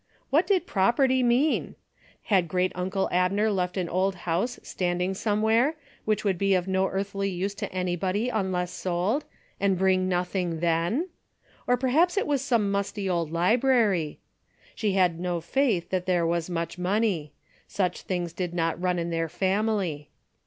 What 0.31 0.47
did 0.47 0.65
prop 0.65 0.97
erty 0.97 1.23
mean? 1.23 1.75
Had 2.23 2.47
great 2.47 2.71
uncle 2.73 3.07
Abner 3.11 3.49
leH 3.51 3.77
an 3.77 3.85
DAILY 3.85 3.85
BATEA^ 3.85 3.91
47 3.91 3.91
old 3.91 4.15
bouse 4.25 4.59
standing 4.63 5.13
somewhere, 5.13 5.75
which 6.05 6.23
would 6.25 6.39
be 6.39 6.55
of 6.55 6.67
no 6.67 6.87
earthly 6.87 7.29
use 7.29 7.53
to 7.53 7.71
anybody 7.71 8.27
unless 8.27 8.71
sold, 8.71 9.25
and 9.59 9.77
bring 9.77 10.09
nothing 10.09 10.59
then? 10.59 11.09
Or 11.67 11.77
perhaps 11.77 12.17
it 12.17 12.25
was 12.25 12.41
some 12.41 12.71
musty 12.71 13.07
old 13.07 13.29
library. 13.31 14.17
She 14.73 14.93
had 14.93 15.19
no 15.19 15.39
faith 15.39 15.91
that 15.91 16.07
there 16.07 16.25
was 16.25 16.49
much 16.49 16.79
money. 16.79 17.33
Such 17.67 18.01
things 18.01 18.33
did 18.33 18.55
not 18.55 18.81
run 18.81 18.97
in 18.97 19.11
their 19.11 19.29
family. 19.29 20.09